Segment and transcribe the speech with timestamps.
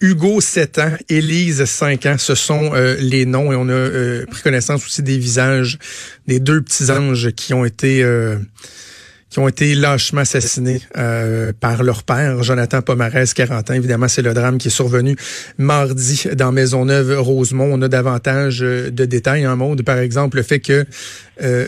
[0.00, 4.26] Hugo, 7 ans, Élise, 5 ans, ce sont euh, les noms et on a euh,
[4.26, 5.78] pris connaissance aussi des visages
[6.26, 8.36] des deux petits anges qui ont été euh,
[9.30, 10.80] qui ont été lâchement assassinés
[11.60, 13.74] par leur père, Jonathan Pomarez, 40 ans.
[13.74, 15.16] Évidemment, c'est le drame qui est survenu
[15.58, 17.68] mardi dans Maisonneuve-Rosemont.
[17.70, 19.82] On a davantage de détails en monde.
[19.82, 20.86] Par exemple, le fait que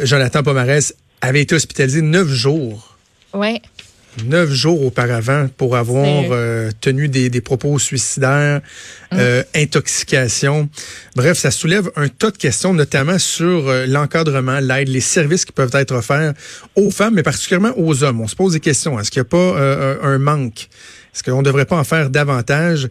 [0.04, 2.96] Jonathan Pomarez avait été hospitalisé neuf jours.
[3.34, 3.60] Ouais
[4.24, 8.60] neuf jours auparavant pour avoir euh, tenu des, des, propos suicidaires,
[9.12, 9.16] mm.
[9.18, 10.68] euh, intoxication.
[11.16, 15.52] Bref, ça soulève un tas de questions, notamment sur euh, l'encadrement, l'aide, les services qui
[15.52, 16.34] peuvent être offerts
[16.76, 18.20] aux femmes, mais particulièrement aux hommes.
[18.20, 18.98] On se pose des questions.
[18.98, 20.68] Est-ce qu'il n'y a pas un manque?
[21.18, 22.88] Est-ce qu'on ne devrait pas en faire davantage?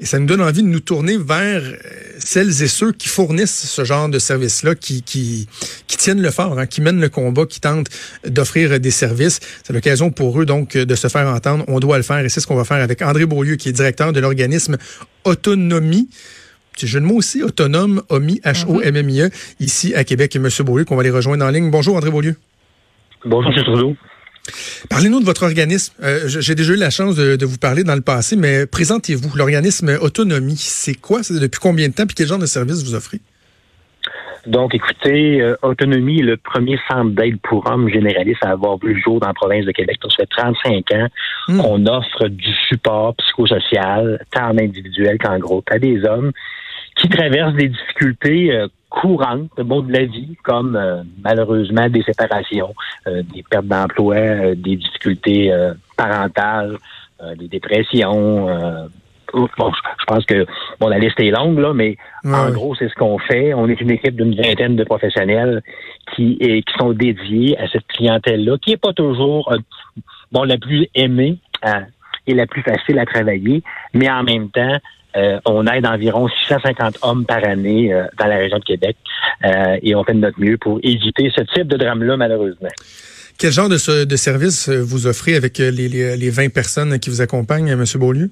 [0.00, 1.76] Et ça nous donne envie de nous tourner vers euh,
[2.18, 5.48] celles et ceux qui fournissent ce genre de services-là, qui, qui,
[5.86, 7.88] qui tiennent le fort, hein, qui mènent le combat, qui tentent
[8.26, 9.40] d'offrir des services.
[9.64, 11.64] C'est l'occasion pour eux donc de se faire entendre.
[11.68, 13.72] On doit le faire et c'est ce qu'on va faire avec André Beaulieu, qui est
[13.72, 14.76] directeur de l'organisme
[15.24, 16.10] Autonomie.
[16.74, 20.36] Petit jeu de mots aussi, autonome, OMI, H-O-M-M-I-E, ici à Québec.
[20.36, 20.48] Et M.
[20.66, 21.70] Beaulieu, qu'on va les rejoindre en ligne.
[21.70, 22.36] Bonjour, André Beaulieu.
[23.24, 23.64] Bonjour, M.
[23.64, 23.96] Trudeau.
[24.88, 25.94] Parlez-nous de votre organisme.
[26.02, 29.36] Euh, J'ai déjà eu la chance de, de, vous parler dans le passé, mais présentez-vous.
[29.36, 31.22] L'organisme Autonomie, c'est quoi?
[31.22, 32.06] C'est depuis combien de temps?
[32.06, 33.20] Puis quel genre de service vous offrez?
[34.46, 38.94] Donc, écoutez, euh, Autonomie est le premier centre d'aide pour hommes généraliste à avoir vu
[38.94, 39.98] le jour dans la province de Québec.
[40.00, 41.08] Donc, ça fait 35 ans
[41.48, 41.58] hmm.
[41.58, 46.32] qu'on offre du support psychosocial, tant en individuel qu'en groupe, à des hommes
[46.96, 52.74] qui traversent des difficultés euh, courantes bon, de la vie, comme euh, malheureusement des séparations,
[53.06, 55.52] euh, des pertes d'emploi, euh, des difficultés
[55.96, 56.76] parentales,
[57.38, 58.46] des dépressions.
[59.32, 59.48] Bon,
[59.98, 60.44] je pense que
[60.80, 63.54] bon, la liste est longue, là, mais en gros, c'est ce qu'on fait.
[63.54, 65.62] On est une équipe d'une vingtaine de professionnels
[66.14, 69.54] qui, qui sont dédiés à cette clientèle-là, qui n'est pas toujours
[70.32, 71.38] bon la plus aimée
[72.26, 73.62] et la plus facile à travailler,
[73.94, 74.78] mais en même temps,
[75.16, 78.96] euh, on aide environ 650 hommes par année euh, dans la région de Québec
[79.44, 82.68] euh, et on fait de notre mieux pour éviter ce type de drame-là, malheureusement.
[83.38, 87.22] Quel genre de, de service vous offrez avec les, les, les 20 personnes qui vous
[87.22, 87.84] accompagnent, M.
[87.96, 88.30] Beaulieu?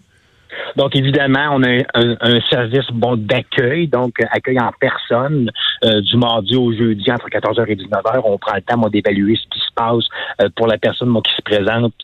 [0.78, 5.50] Donc, évidemment, on a un, service bon d'accueil, donc accueil en personne
[5.84, 8.20] euh, du mardi au jeudi entre 14h et 19h.
[8.22, 10.04] On prend le temps d'évaluer ce qui se passe
[10.40, 11.94] euh, pour la personne qui se présente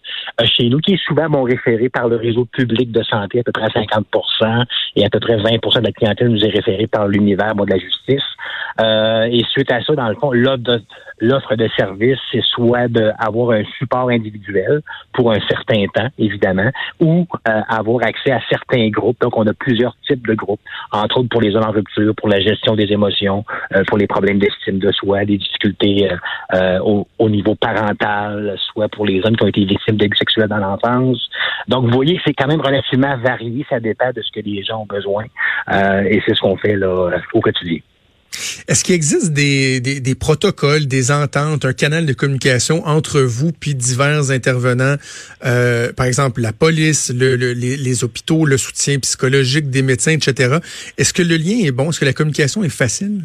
[0.40, 3.42] euh, chez nous, qui est souvent bon, référé par le réseau public de santé, à
[3.44, 4.64] peu près 50%
[4.96, 7.78] et à peu près 20% de la clientèle nous est référée par l'univers de la
[7.78, 8.24] justice.
[8.80, 10.82] et suite à ça, dans le fond, l'offre de,
[11.20, 16.70] l'offre de service, c'est soit d'avoir un support individuel pour un certain temps, évidemment,
[17.00, 18.63] ou avoir accès à certains
[19.20, 20.60] Donc, on a plusieurs types de groupes,
[20.92, 23.44] entre autres pour les zones en rupture, pour la gestion des émotions,
[23.75, 26.16] euh, pour les problèmes d'estime de soi, des difficultés euh,
[26.54, 30.48] euh, au, au, niveau parental, soit pour les hommes qui ont été victimes d'abus sexuels
[30.48, 31.28] dans l'enfance.
[31.69, 33.64] Donc, vous voyez, c'est quand même relativement varié.
[33.69, 35.24] Ça dépend de ce que les gens ont besoin.
[35.70, 37.78] et c'est ce qu'on fait là au quotidien.
[38.69, 43.75] Est-ce qu'il existe des, des, protocoles, des ententes, un canal de communication entre vous puis
[43.75, 44.97] divers intervenants,
[45.45, 50.59] euh, par exemple la police, le, les, les, hôpitaux, le soutien psychologique des médecins, etc.
[50.99, 51.91] Est-ce que le lien est bon?
[51.91, 53.22] Est-ce que la communication est facile?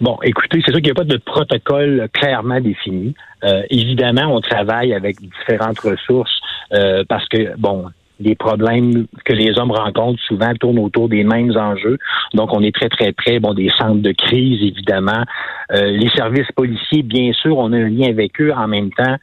[0.00, 3.14] Bon, écoutez, c'est sûr qu'il n'y a pas de protocole clairement défini.
[3.42, 6.40] Euh, évidemment, on travaille avec différentes ressources
[6.72, 7.86] euh, parce que, bon,
[8.20, 11.98] les problèmes que les hommes rencontrent souvent tournent autour des mêmes enjeux.
[12.34, 15.24] Donc, on est très, très près bon, des centres de crise, évidemment.
[15.70, 18.52] Euh, les services policiers, bien sûr, on a un lien avec eux.
[18.52, 19.16] En même temps,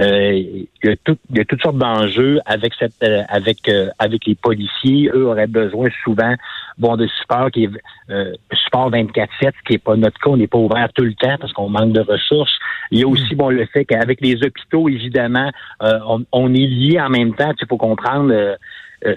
[0.00, 3.70] euh, il, y a tout, il, y a toutes sortes d'enjeux avec cette, euh, avec,
[3.98, 5.10] avec les policiers.
[5.14, 6.34] Eux auraient besoin souvent
[6.78, 7.70] bon de support qui est
[8.64, 10.30] support 24/7, ce qui n'est pas notre cas.
[10.30, 12.52] On n'est pas ouvert tout le temps parce qu'on manque de ressources.
[12.90, 15.50] Il y a aussi bon le fait qu'avec les hôpitaux, évidemment,
[15.80, 17.52] on, on, est lié en même temps.
[17.60, 18.56] Il faut comprendre euh,
[19.06, 19.16] euh,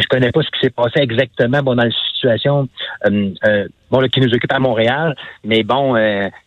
[0.00, 2.68] je connais pas ce qui s'est passé exactement dans la situation
[3.06, 5.96] euh, euh, bon, qui nous occupe à Montréal, mais bon,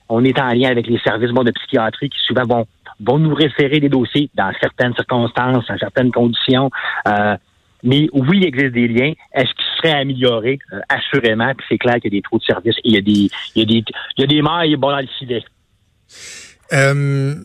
[0.09, 2.65] on est en lien avec les services de psychiatrie qui souvent vont,
[3.01, 6.69] vont nous référer des dossiers dans certaines circonstances, dans certaines conditions.
[7.83, 9.11] mais oui, il existe des liens.
[9.33, 10.59] Est-ce qu'ils seraient améliorés?
[10.87, 11.53] assurément.
[11.55, 12.77] Puis c'est clair qu'il y a des trous de services.
[12.85, 13.83] Il y a des, il y a des,
[14.17, 15.43] il y a des mailles bon, dans le filet.
[16.71, 17.35] Euh,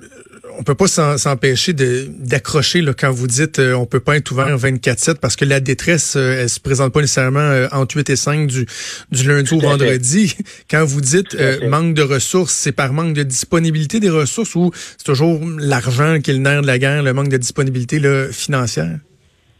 [0.58, 5.20] on peut pas s'empêcher d'accrocher quand vous dites euh, on peut pas être ouvert 24/7
[5.20, 8.46] parce que la détresse euh, elle se présente pas nécessairement euh, entre 8 et 5
[8.48, 8.66] du,
[9.12, 10.36] du lundi au vendredi.
[10.70, 11.36] Quand vous dites
[11.68, 16.32] manque de ressources, c'est par manque de disponibilité des ressources ou c'est toujours l'argent qui
[16.32, 18.98] est le nerf de la guerre, le manque de disponibilité là, financière?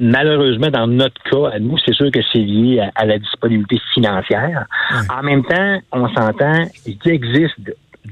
[0.01, 4.67] Malheureusement, dans notre cas, à nous, c'est sûr que c'est lié à, la disponibilité financière.
[5.11, 7.59] En même temps, on s'entend, il existe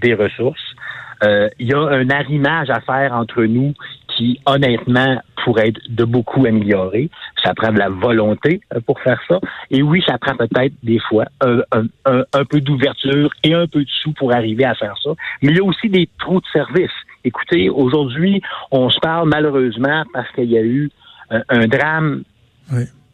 [0.03, 0.75] des ressources.
[1.25, 3.75] Euh, il y a un arrimage à faire entre nous
[4.17, 7.11] qui, honnêtement, pourrait être de beaucoup amélioré.
[7.43, 9.41] Ça prend de la volonté euh, pour faire ça.
[9.71, 11.63] Et oui, ça prend peut-être des fois un,
[12.07, 15.11] un peu d'ouverture et un peu de sous pour arriver à faire ça.
[15.43, 16.91] Mais il y a aussi des trous de service.
[17.25, 18.41] Écoutez, aujourd'hui,
[18.71, 20.91] on se parle malheureusement parce qu'il y a eu
[21.33, 22.23] euh, un drame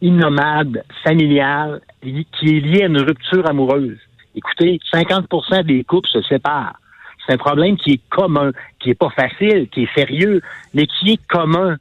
[0.01, 3.97] innommable, familial, qui est lié à une rupture amoureuse.
[4.35, 6.79] Écoutez, 50% des couples se séparent.
[7.25, 10.41] C'est un problème qui est commun, qui est pas facile, qui est sérieux,
[10.73, 11.77] mais qui est commun.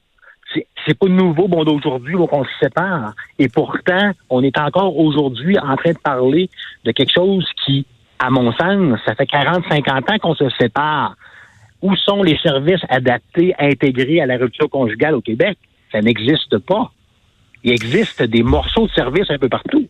[0.87, 3.15] C'est pas nouveau, bon, d'aujourd'hui, qu'on se sépare.
[3.39, 6.51] Et pourtant, on est encore aujourd'hui en train de parler
[6.85, 7.87] de quelque chose qui,
[8.19, 11.17] à mon sens, ça fait 40, 50 ans qu'on se sépare.
[11.81, 15.59] Où sont les services adaptés, intégrés à la rupture conjugale au Québec?
[15.91, 16.93] Ça n'existe pas.
[17.65, 19.89] Il existe des morceaux de services un peu partout.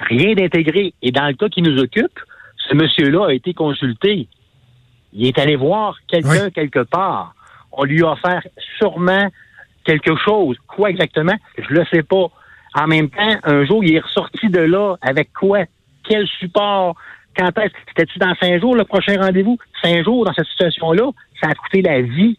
[0.00, 0.92] Rien d'intégré.
[1.02, 2.20] Et dans le cas qui nous occupe,
[2.68, 4.28] ce monsieur-là a été consulté.
[5.12, 7.34] Il est allé voir quelqu'un quelque part.
[7.72, 8.42] On lui a offert
[8.78, 9.28] sûrement
[9.84, 10.56] quelque chose.
[10.66, 11.36] Quoi exactement?
[11.58, 12.30] Je le sais pas.
[12.74, 15.64] En même temps, un jour, il est ressorti de là avec quoi?
[16.08, 16.96] Quel support?
[17.36, 17.74] Quand est-ce?
[17.88, 19.58] C'était-tu dans cinq jours le prochain rendez-vous?
[19.82, 21.10] Cinq jours dans cette situation-là,
[21.40, 22.38] ça a coûté la vie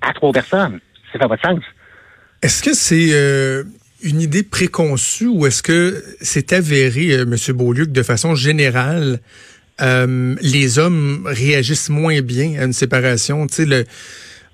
[0.00, 0.80] à trois personnes.
[1.12, 1.64] Ça fait pas de sens.
[2.42, 3.64] Est-ce que c'est euh,
[4.02, 7.56] une idée préconçue ou est-ce que c'est avéré, euh, M.
[7.56, 9.20] Beaulieu, de façon générale,
[9.80, 13.46] euh, les hommes réagissent moins bien à une séparation.
[13.46, 13.84] Tu sais, le,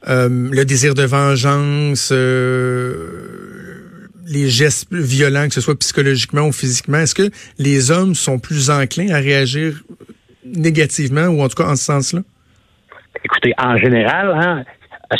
[0.09, 3.81] euh, le désir de vengeance, euh,
[4.27, 6.99] les gestes violents, que ce soit psychologiquement ou physiquement.
[6.99, 9.83] Est-ce que les hommes sont plus enclins à réagir
[10.45, 12.21] négativement ou en tout cas en ce sens-là?
[13.25, 14.65] Écoutez, en général, hein,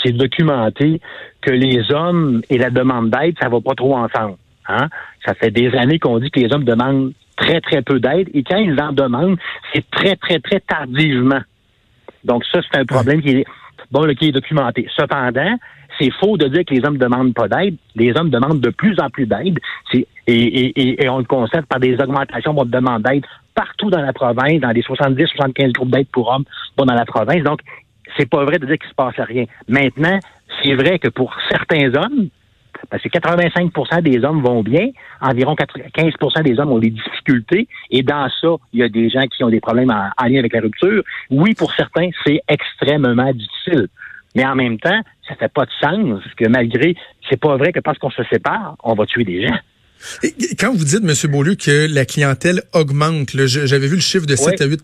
[0.03, 1.01] c'est documenté
[1.43, 4.37] que les hommes et la demande d'aide, ça va pas trop ensemble.
[4.69, 4.89] Hein?
[5.27, 8.29] Ça fait des années qu'on dit que les hommes demandent très, très peu d'aide.
[8.35, 9.39] Et quand ils en demandent,
[9.75, 11.41] c'est très, très, très tardivement.
[12.25, 13.45] Donc ça, c'est un problème qui est,
[13.91, 14.87] bon, qui est documenté.
[14.95, 15.57] Cependant,
[15.99, 17.77] c'est faux de dire que les hommes ne demandent pas d'aide.
[17.97, 19.59] Les hommes demandent de plus en plus d'aide.
[20.27, 24.71] Et, on le constate par des augmentations de demande d'aide partout dans la province, dans
[24.71, 26.45] les 70-75 groupes d'aide pour hommes
[26.77, 27.43] dans la province.
[27.43, 27.61] Donc,
[28.17, 29.45] c'est pas vrai de dire qu'il se passe rien.
[29.69, 30.19] Maintenant,
[30.63, 32.29] c'est vrai que pour certains hommes,
[32.89, 34.89] parce que 85% des hommes vont bien,
[35.21, 39.27] environ 15% des hommes ont des difficultés, et dans ça, il y a des gens
[39.27, 41.03] qui ont des problèmes en, lien avec la rupture.
[41.31, 43.89] Oui, pour certains, c'est extrêmement difficile.
[44.37, 46.95] Mais en même temps, ça fait pas de sens que malgré,
[47.29, 49.59] c'est pas vrai que parce qu'on se sépare, on va tuer des gens.
[50.59, 51.31] Quand vous dites, M.
[51.31, 54.83] Beaulieu, que la clientèle augmente, j'avais vu le chiffre de 7 à 8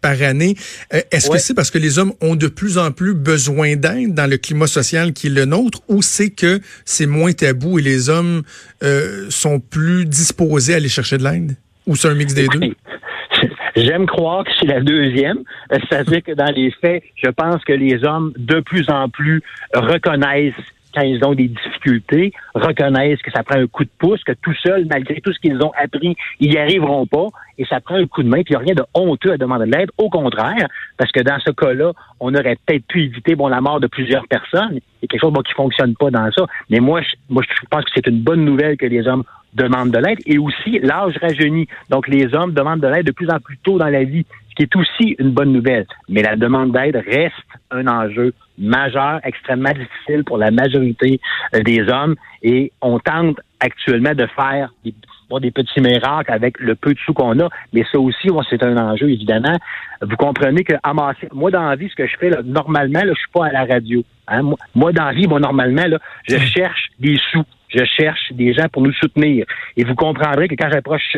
[0.00, 0.54] par année,
[0.94, 4.14] euh, est-ce que c'est parce que les hommes ont de plus en plus besoin d'aide
[4.14, 7.82] dans le climat social qui est le nôtre ou c'est que c'est moins tabou et
[7.82, 8.42] les hommes
[8.82, 11.56] euh, sont plus disposés à aller chercher de l'aide?
[11.86, 12.60] Ou c'est un mix des deux?
[13.76, 15.38] J'aime croire que c'est la deuxième.
[15.70, 19.42] C'est-à-dire que dans les faits, je pense que les hommes de plus en plus
[19.74, 20.54] reconnaissent
[20.94, 24.54] quand ils ont des difficultés, reconnaissent que ça prend un coup de pouce, que tout
[24.62, 27.26] seul, malgré tout ce qu'ils ont appris, ils n'y arriveront pas,
[27.58, 29.36] et ça prend un coup de main, puis il n'y a rien de honteux à
[29.36, 29.90] demander de l'aide.
[29.98, 33.80] Au contraire, parce que dans ce cas-là, on aurait peut-être pu éviter bon, la mort
[33.80, 34.78] de plusieurs personnes.
[35.02, 36.46] A quelque chose bon, qui fonctionne pas dans ça.
[36.70, 39.24] Mais moi, je, moi, je pense que c'est une bonne nouvelle que les hommes
[39.54, 40.18] demandent de l'aide.
[40.26, 41.68] Et aussi, l'âge rajeunit.
[41.90, 44.24] Donc, les hommes demandent de l'aide de plus en plus tôt dans la vie,
[44.62, 45.86] qui est aussi une bonne nouvelle.
[46.08, 47.34] Mais la demande d'aide reste
[47.70, 51.20] un enjeu majeur, extrêmement difficile pour la majorité
[51.54, 52.14] euh, des hommes.
[52.42, 54.94] Et on tente actuellement de faire des,
[55.40, 58.76] des petits miracles avec le peu de sous qu'on a, mais ça aussi, c'est un
[58.76, 59.56] enjeu, évidemment.
[60.02, 63.12] Vous comprenez que amasser, moi, dans la vie, ce que je fais, là, normalement, là,
[63.14, 64.04] je suis pas à la radio.
[64.28, 64.42] Hein.
[64.74, 67.44] Moi, dans la vie, moi, normalement, là, je cherche des sous.
[67.68, 69.46] Je cherche des gens pour nous soutenir.
[69.78, 71.16] Et vous comprendrez que quand j'approche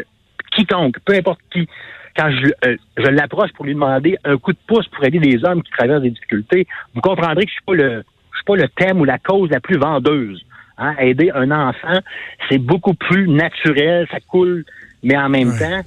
[0.53, 1.69] quiconque, peu importe qui,
[2.17, 5.45] quand je, euh, je l'approche pour lui demander un coup de pouce pour aider des
[5.45, 8.57] hommes qui traversent des difficultés, vous comprendrez que je suis pas le je suis pas
[8.57, 10.45] le thème ou la cause la plus vendeuse.
[10.77, 10.95] Hein?
[10.99, 12.01] Aider un enfant,
[12.49, 14.65] c'est beaucoup plus naturel, ça coule,
[15.05, 15.83] mais en même temps,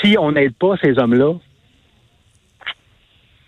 [0.00, 1.34] si on n'aide pas ces hommes-là,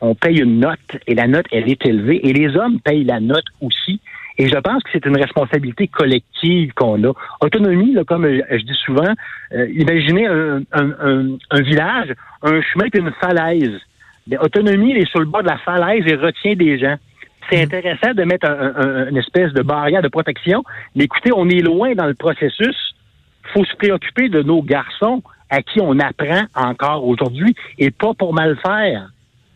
[0.02, 3.18] on paye une note et la note, elle est élevée et les hommes payent la
[3.18, 4.00] note aussi.
[4.38, 7.12] Et je pense que c'est une responsabilité collective qu'on a.
[7.40, 9.12] Autonomie, là, comme je dis souvent,
[9.52, 12.12] euh, imaginez un, un, un, village,
[12.43, 13.81] un chemin et une falaise.
[14.26, 16.97] Ben, autonomie, il est sur le bord de la falaise et retient des gens.
[17.49, 17.62] C'est Mhm.
[17.64, 20.64] intéressant de mettre un- un- une espèce de barrière de protection,
[20.95, 22.93] mais écoutez, on est loin dans le processus.
[23.55, 28.35] faut se préoccuper de nos garçons à qui on apprend encore aujourd'hui et pas pour
[28.35, 29.09] mal faire.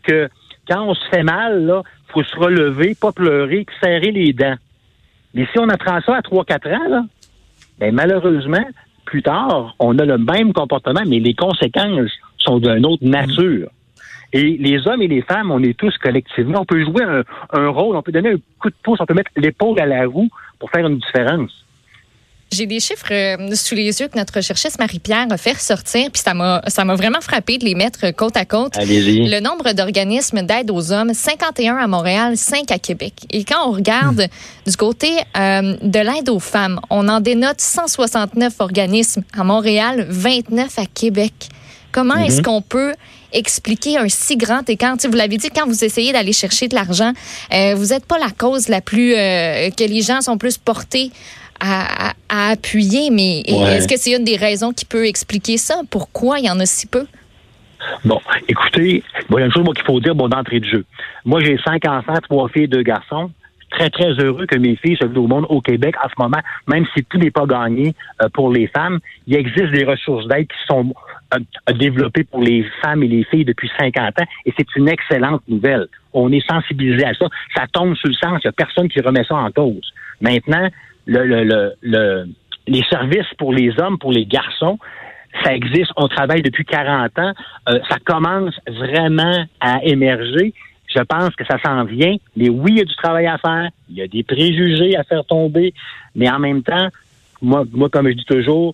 [0.03, 0.29] Que
[0.65, 4.55] quand on se fait mal, là, faut se relever, pas pleurer, puis serrer les dents.
[5.33, 7.03] Mais si on apprend ça à 3-4 ans, là,
[7.79, 8.65] ben malheureusement,
[9.05, 13.69] plus tard, on a le même comportement, mais les conséquences sont d'une autre nature.
[14.33, 17.67] Et les hommes et les femmes, on est tous collectivement, on peut jouer un, un
[17.69, 20.29] rôle, on peut donner un coup de pouce, on peut mettre l'épaule à la roue
[20.59, 21.65] pour faire une différence.
[22.53, 26.21] J'ai des chiffres euh, sous les yeux que notre chercheuse Marie-Pierre a fait ressortir, puis
[26.21, 28.77] ça m'a ça m'a vraiment frappé de les mettre côte à côte.
[28.77, 29.29] Allez-y.
[29.29, 33.13] Le nombre d'organismes d'aide aux hommes, 51 à Montréal, 5 à Québec.
[33.29, 34.27] Et quand on regarde
[34.67, 40.77] du côté euh, de l'aide aux femmes, on en dénote 169 organismes à Montréal, 29
[40.77, 41.33] à Québec.
[41.93, 42.93] Comment est-ce qu'on peut
[43.33, 44.95] expliquer un si grand écart?
[44.95, 47.13] Tu sais, vous l'avez dit, quand vous essayez d'aller chercher de l'argent,
[47.53, 49.13] euh, vous n'êtes pas la cause la plus...
[49.15, 51.11] euh, que les gens sont plus portés
[51.61, 53.75] à, appuyer, mais Ouais.
[53.75, 55.81] est-ce que c'est une des raisons qui peut expliquer ça?
[55.89, 57.05] Pourquoi il y en a si peu?
[58.05, 60.85] Bon, écoutez, bon, il y a une chose qu'il faut dire bon, d'entrée de jeu.
[61.25, 63.31] Moi, j'ai cinq enfants, trois filles, deux garçons.
[63.71, 66.39] Très, très heureux que mes filles se vivent au monde au Québec en ce moment,
[66.67, 68.99] même si tout n'est pas gagné euh, pour les femmes.
[69.27, 70.93] Il existe des ressources d'aide qui sont
[71.33, 75.41] euh, développées pour les femmes et les filles depuis 50 ans, et c'est une excellente
[75.47, 75.87] nouvelle.
[76.13, 77.27] On est sensibilisé à ça.
[77.55, 78.41] Ça tombe sur le sens.
[78.43, 79.93] Il n'y a personne qui remet ça en cause.
[80.19, 80.67] Maintenant,
[81.13, 82.25] le, le, le, le-
[82.67, 84.77] les services pour les hommes, pour les garçons,
[85.43, 87.33] ça existe, on travaille depuis 40 ans,
[87.69, 90.53] Euh, ça commence vraiment à émerger.
[90.95, 93.69] Je pense que ça s'en vient, mais oui, il y a du travail à faire,
[93.89, 95.73] il y a des préjugés à faire tomber,
[96.17, 96.87] mais en même temps,
[97.41, 98.73] moi, moi comme je dis toujours,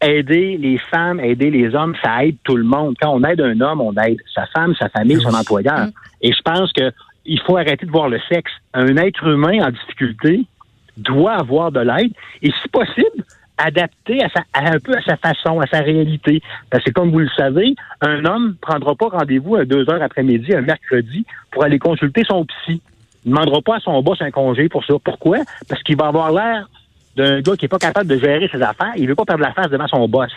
[0.00, 2.94] aider les femmes, aider les hommes, ça aide tout le monde.
[3.00, 5.86] Quand on aide un homme, on aide sa femme, sa famille, son employeur.
[6.22, 6.92] Et je pense que
[7.24, 8.52] il faut arrêter de voir le sexe.
[8.74, 10.44] Un être humain en difficulté
[10.98, 12.12] doit avoir de l'aide
[12.42, 13.24] et, si possible,
[13.56, 16.40] adapter à sa, à un peu à sa façon, à sa réalité.
[16.70, 20.54] Parce que, comme vous le savez, un homme prendra pas rendez-vous à deux heures après-midi,
[20.54, 22.80] un mercredi, pour aller consulter son psy.
[23.24, 24.94] Il ne demandera pas à son boss un congé pour ça.
[25.02, 25.38] Pourquoi?
[25.68, 26.68] Parce qu'il va avoir l'air
[27.16, 28.92] d'un gars qui est pas capable de gérer ses affaires.
[28.96, 30.30] Il veut pas perdre la face devant son boss.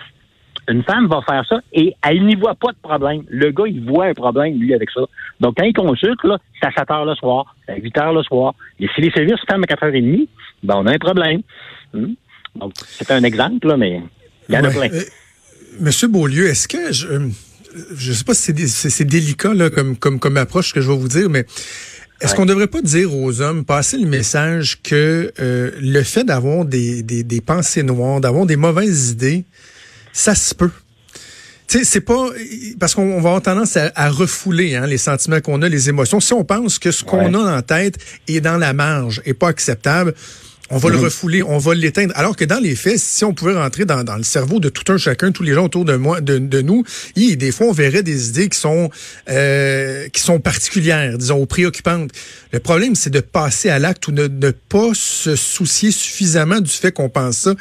[0.67, 3.23] Une femme va faire ça et elle n'y voit pas de problème.
[3.29, 5.01] Le gars, il voit un problème, lui, avec ça.
[5.39, 8.13] Donc, quand il consulte, là, c'est à 7 heures le soir, c'est à 8 heures
[8.13, 8.53] le soir.
[8.79, 10.27] Et si les services ferment à 4h30,
[10.63, 11.41] ben, on a un problème.
[11.93, 12.13] Hmm?
[12.55, 14.01] Donc, c'est un exemple, là, mais
[14.49, 14.89] il y en a plein.
[14.91, 15.03] Euh,
[15.79, 17.27] Monsieur Beaulieu, est-ce que je euh,
[17.95, 20.81] je sais pas si c'est dé- c'est c'est délicat là, comme, comme, comme approche que
[20.81, 21.45] je vais vous dire, mais
[22.19, 22.37] est-ce Ouais.
[22.37, 27.01] qu'on devrait pas dire aux hommes, passer le message que euh, le fait d'avoir des,
[27.03, 29.45] des, des pensées noires, d'avoir des mauvaises idées,
[30.11, 30.69] ça se peut?
[31.67, 32.27] Tu sais, c'est pas
[32.81, 35.87] parce qu'on on va avoir tendance à, à refouler hein, les sentiments qu'on a, les
[35.87, 36.19] émotions.
[36.19, 37.35] Si on pense que ce qu'on Ouais.
[37.39, 40.13] a en tête est dans la marge et pas acceptable,
[40.71, 41.03] on va le Mhm.
[41.03, 42.13] refouler, on va l'éteindre.
[42.15, 44.91] Alors que dans les faits, si on pouvait rentrer dans, dans le cerveau de tout
[44.91, 46.83] un chacun, tous les gens autour de moi, de, de nous,
[47.15, 48.89] hi, des fois on verrait des idées qui sont
[49.29, 52.11] euh, qui sont particulières, disons, ou préoccupantes.
[52.51, 56.71] Le problème, c'est de passer à l'acte ou de ne pas se soucier suffisamment du
[56.71, 57.53] fait qu'on pense ça.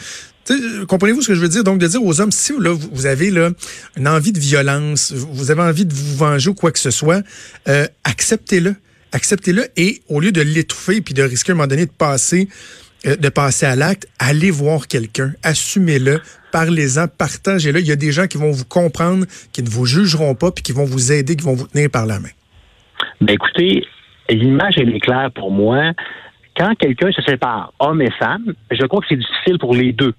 [0.45, 0.55] Sais,
[0.89, 1.65] Comprenez-vous ce que je veux dire?
[1.65, 3.51] Donc, de dire aux hommes, si là, vous avez là,
[3.97, 7.23] une envie de violence, vous avez envie de vous venger ou quoi que ce soit,
[7.69, 8.75] euh, acceptez-le.
[9.13, 12.49] Acceptez-le et au lieu de l'étouffer puis de risquer à un moment donné de passer,
[12.49, 12.51] euh,
[13.05, 16.21] de passer à l'acte, allez voir quelqu'un, assumez-le,
[16.53, 17.81] parlez-en, partagez-le.
[17.81, 20.63] Il y a des gens qui vont vous comprendre, qui ne vous jugeront pas puis
[20.63, 22.29] qui vont vous aider, qui vont vous tenir par la main.
[23.21, 23.87] Ben écoutez,
[24.29, 25.93] l'image, elle est claire pour moi.
[26.57, 30.13] Quand quelqu'un se sépare, homme et femme, je crois que c'est difficile pour les deux.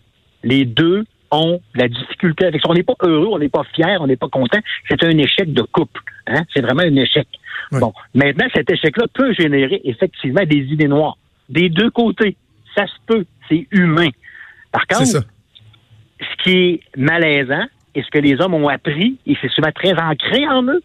[0.44, 2.70] Les deux ont de la difficulté avec ça.
[2.70, 4.60] On n'est pas heureux, on n'est pas fier, on n'est pas content.
[4.90, 6.02] C'est un échec de couple.
[6.28, 6.44] Hein?
[6.54, 7.28] C'est vraiment un échec.
[7.72, 11.18] Bon, maintenant, cet échec-là peut générer effectivement des idées noires.
[11.48, 12.36] Des deux côtés.
[12.76, 13.26] Ça se peut.
[13.50, 14.10] C'est humain.
[14.72, 15.20] Par contre, ça.
[16.20, 19.94] ce qui est malaisant et ce que les hommes ont appris, et c'est souvent très
[19.94, 20.82] ancré en eux,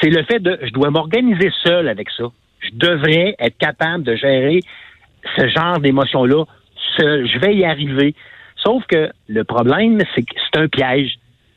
[0.00, 2.24] c'est le fait de je dois m'organiser seul avec ça.
[2.60, 4.60] Je devrais être capable de gérer
[5.36, 6.44] ce genre d'émotions-là
[6.96, 7.28] seul.
[7.28, 8.14] Je vais y arriver.
[8.56, 11.16] Sauf que le problème, c'est que c'est un piège.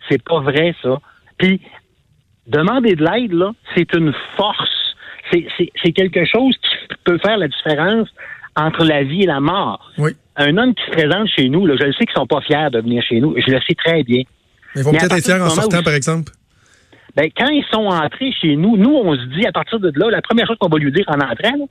[0.09, 0.99] C'est pas vrai, ça.
[1.37, 1.61] Puis,
[2.47, 4.95] demander de l'aide, là, c'est une force.
[5.31, 8.09] C'est quelque chose qui peut faire la différence
[8.55, 9.91] entre la vie et la mort.
[9.97, 10.11] Oui.
[10.37, 12.69] Un homme qui se présente chez nous, là, je le sais qu'ils sont pas fiers
[12.71, 13.35] de venir chez nous.
[13.37, 14.21] Je le sais très bien.
[14.75, 16.31] Ils vont peut-être être fiers en sortant, où- par exemple.
[17.15, 20.09] Ben, quand ils sont entrés chez nous, nous, on se dit, à partir de là,
[20.09, 21.65] la première chose qu'on va lui dire en entrant, là,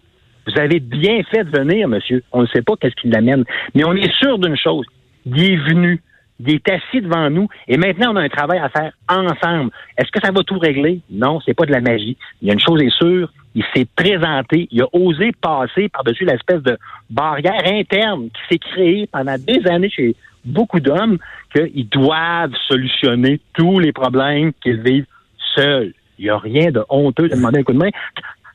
[0.47, 2.23] vous avez bien fait de venir, monsieur.
[2.33, 3.45] On ne sait pas qu'est-ce qui l'amène.
[3.75, 4.87] Mais on est sûr d'une chose.
[5.27, 6.01] Il est venu.
[6.41, 9.71] Il est assis devant nous et maintenant on a un travail à faire ensemble.
[9.97, 11.01] Est-ce que ça va tout régler?
[11.09, 12.17] Non, c'est pas de la magie.
[12.43, 16.25] Il y a une chose est sûre, il s'est présenté, il a osé passer par-dessus
[16.25, 16.77] l'espèce de
[17.09, 21.19] barrière interne qui s'est créée pendant des années chez beaucoup d'hommes
[21.55, 25.07] qu'ils doivent solutionner tous les problèmes qu'ils vivent
[25.55, 25.93] seuls.
[26.19, 27.91] Il n'y a rien de honteux de demander un coup de main.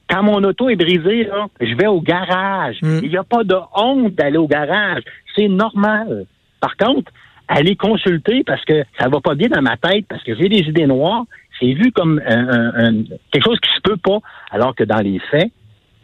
[0.09, 2.77] Quand mon auto est brisée, là, je vais au garage.
[2.81, 2.99] Mm.
[3.03, 5.03] Il n'y a pas de honte d'aller au garage.
[5.35, 6.25] C'est normal.
[6.59, 7.11] Par contre,
[7.47, 10.59] aller consulter parce que ça va pas bien dans ma tête, parce que j'ai des
[10.59, 11.25] idées noires,
[11.59, 14.19] c'est vu comme un- un- un- quelque chose qui se peut pas,
[14.51, 15.49] alors que dans les faits,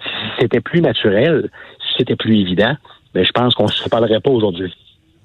[0.04, 0.10] si
[0.40, 2.76] c'était plus naturel, si c'était plus évident,
[3.14, 4.74] ben, je pense qu'on ne se parlerait pas aujourd'hui.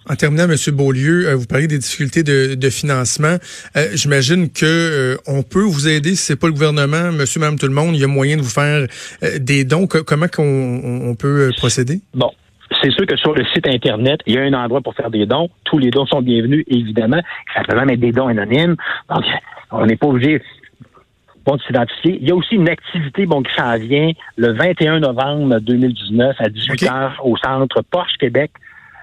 [0.09, 0.57] En terminant, M.
[0.75, 3.37] Beaulieu, euh, vous parlez des difficultés de, de financement.
[3.77, 7.59] Euh, J'imagine que euh, on peut vous aider si c'est pas le gouvernement, monsieur, madame,
[7.59, 7.95] tout le monde.
[7.95, 8.87] Il y a moyen de vous faire
[9.23, 9.87] euh, des dons.
[9.87, 10.43] Co- comment qu'on
[11.03, 12.01] on- peut euh, procéder?
[12.15, 12.31] Bon,
[12.83, 15.27] c'est sûr que sur le site Internet, il y a un endroit pour faire des
[15.27, 15.49] dons.
[15.65, 17.21] Tous les dons sont bienvenus, évidemment.
[17.55, 18.77] Ça peut même être des dons anonymes.
[19.09, 19.25] Donc,
[19.73, 20.41] on n'est pas obligé
[21.45, 22.19] bon, de s'identifier.
[22.21, 26.49] Il y a aussi une activité bon, qui s'en vient le 21 novembre 2019 à
[26.49, 28.53] 18h au centre Porsche Québec.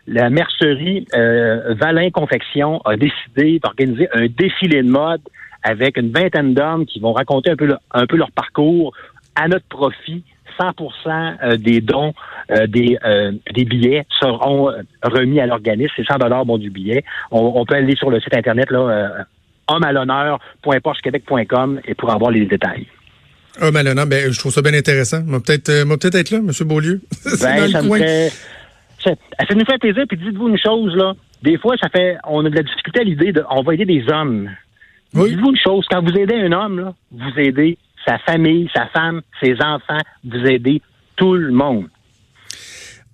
[0.07, 5.19] La mercerie euh, Valin Confection a décidé d'organiser un défilé de mode
[5.63, 8.93] avec une vingtaine d'hommes qui vont raconter un peu, le- un peu leur parcours
[9.35, 10.23] à notre profit.
[10.59, 12.13] 100% euh, des dons
[12.49, 14.71] euh, des, euh, des billets seront
[15.03, 15.91] remis à l'organisme.
[15.97, 17.03] C'est 100 dollars bon du billet.
[17.29, 19.09] On, on peut aller sur le site internet là, euh,
[19.67, 22.87] hommealhonneur.porchequebec.com et pour avoir les détails.
[23.59, 25.23] Ah, Malona, ben, je trouve ça bien intéressant.
[25.25, 27.01] Moi, peut-être, peut-être être là, monsieur Beaulieu.
[27.41, 27.81] Ben, ça
[29.45, 30.05] fait, nous fait plaisir.
[30.07, 31.13] Puis dites-vous une chose là.
[31.43, 33.85] Des fois, ça fait, on a de la difficulté à l'idée de, on va aider
[33.85, 34.49] des hommes.
[35.13, 35.29] Oui.
[35.29, 35.85] Dites-vous une chose.
[35.89, 40.01] Quand vous aidez un homme, là, vous aidez sa famille, sa femme, ses enfants.
[40.23, 40.81] Vous aidez
[41.15, 41.89] tout le monde.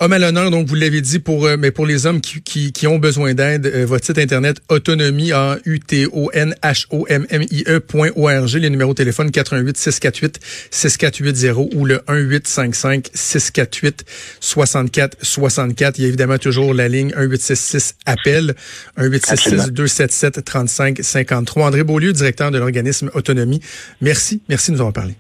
[0.04, 2.74] Homme à l'honneur, donc vous l'avez dit, pour, euh, mais pour les hommes qui, qui,
[2.74, 6.88] qui ont besoin d'aide, euh, votre site internet autonomie, a u t o n h
[6.90, 10.40] o m m i -E point .org, les numéros de téléphone 88 648
[10.72, 14.04] 6480 ou le 1855 648
[14.42, 15.98] 64 64.
[15.98, 18.56] Il y a évidemment toujours la ligne 1866 appel
[18.98, 21.68] 1866 277 35 53.
[21.68, 23.62] André Beaulieu, directeur de l'organisme Autonomie.
[24.02, 25.14] Merci, merci de nous avoir parlé.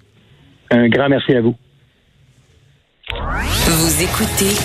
[0.71, 1.55] Un grand merci à vous.
[3.15, 4.55] Vous écoutez